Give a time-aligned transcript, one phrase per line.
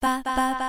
[0.00, 0.68] バババ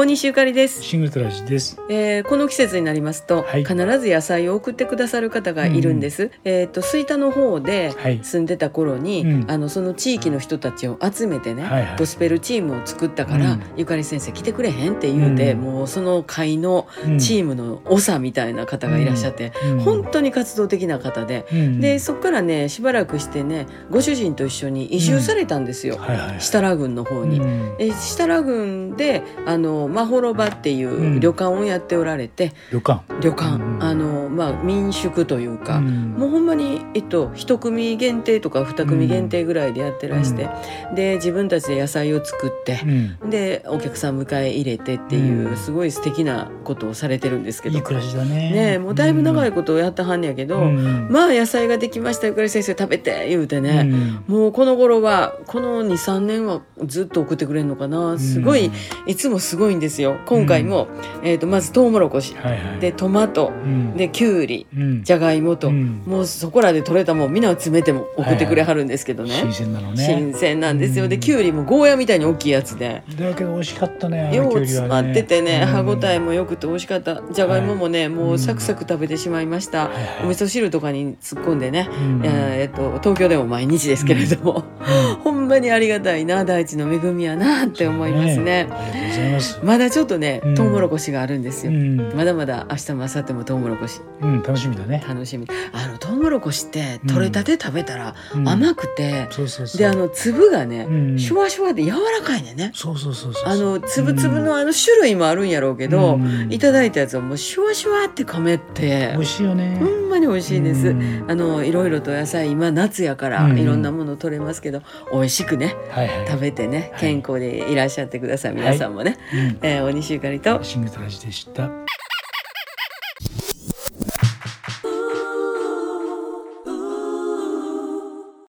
[0.00, 0.82] 大西ゆかりです。
[0.82, 1.78] シングルトラジです。
[1.90, 3.64] えーこの季節になりますと、はい。
[3.66, 6.30] 必ず野菜を送ってくださる方がいるんです。
[6.44, 8.18] えっ、と吹田の方ではい。
[8.22, 9.50] 住んでた頃に、うん。
[9.50, 13.62] あのその地域の人たちを集めてね、はいはいゴスペルチームを作ったから、うん。
[13.76, 15.60] ゆかり先生来てくれへんって言うて、うん。
[15.60, 17.18] もうその会のうん。
[17.18, 19.80] チームの長みたいな方がいらっしゃって、うん。
[19.80, 21.44] 本当に活動的な方で。
[21.52, 26.40] うんでそこからねしばらくしてねご主人と一緒に移住されたんですよ、はいはい。
[26.40, 27.38] 設楽郡の方に。
[27.38, 31.20] う設楽郡であのまほろばっていううん。
[31.20, 33.02] 旅館をやっておられて、旅館。
[33.20, 36.14] 旅館、うんあのまあ民宿というか、うん。
[36.16, 40.48] もうほんまに、えっと、一組限定とか二組限定ぐらいでやってらして、
[40.94, 42.80] で自分たちで野菜を作って
[43.22, 43.30] う、ん。
[43.30, 45.56] でお客さん迎え入れてっていう、うん。
[45.56, 47.76] すごい素敵なことをされてるんですけど。
[47.76, 48.50] いい暮らしだね。
[48.50, 58.18] ねえもうだいぶ長いこことをやったはんねやけど、うんまあ野菜ができましたゆかり先生食べて言うてね、うんもうこの頃はこの23年はずっと送ってくれるのかな。
[58.18, 58.72] すごい、うん。
[59.06, 60.18] いつもすごいんですよ。
[60.26, 60.88] 今回も、
[61.24, 62.34] えー、とまずトウモロコシ。
[62.34, 62.80] はいはい。
[62.80, 63.50] でトマト。
[63.64, 66.02] うん、できゅうりうん、じゃがいもと、うん。
[66.06, 70.04] もうそこらで取れたもんみんな詰めても送ってくれはるんですけどね、新鮮なのね。
[70.04, 71.20] 新鮮なんですよ、でうん。
[71.20, 73.02] きゅうりもゴーヤみたいに大きいやつで。
[73.18, 74.34] だけど美味しかったね。
[74.34, 75.72] よう詰まっててね、うん。
[75.72, 77.22] 歯ごたえもよくて美味しかった。
[77.32, 80.04] じゃがいももね、もうサクサク食べてしまいました、はいはい。
[80.26, 82.22] お味噌汁とかに突っ込んでね、うん。
[82.24, 84.64] えーっと東京でも毎日ですけれども、
[85.24, 88.68] ほんまにありがたいな大地の恵みやなって思いますね。
[88.70, 89.60] ありがとうございます。
[89.62, 90.54] まだちょっとねうん。
[90.54, 94.00] トウモロコシがあるんですよ、うん、まだまだ明日も明後日もトウモロコシ。
[94.20, 95.04] うん、楽しみだね。
[95.06, 95.46] 楽しみ。
[95.72, 98.48] あのトウモロコシって取れたて食べたらうん。
[98.48, 99.78] 甘くて、そうそうそう。
[99.78, 102.72] であの粒がね、うんシュワシュワで柔らかいねね。
[102.74, 103.42] そうそうそうそう。
[103.46, 106.52] あの粒々のあの種類もあるんやろうけど、うん。
[106.52, 109.10] いただいたやつはもうシュワシュワって噛めて。
[109.14, 109.76] 美味しいよね。
[109.78, 111.24] ほんまに美味しいです、うん。
[111.28, 113.58] あのいろいろと野菜今夏やからうん。
[113.58, 116.26] いろんなもの取れますけど、美味しくねはいはい。
[116.26, 117.00] 食べてねはい。
[117.00, 118.54] 健康でいらっしゃってください。
[118.54, 119.58] 皆さんもね、うん。
[119.62, 120.62] えー、大西ゆかりと。
[120.62, 121.70] シングラジでした。